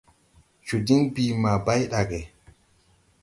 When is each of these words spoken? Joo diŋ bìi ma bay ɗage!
Joo 0.65 0.79
diŋ 0.87 1.01
bìi 1.13 1.31
ma 1.41 1.51
bay 1.65 1.81
ɗage! 1.91 2.19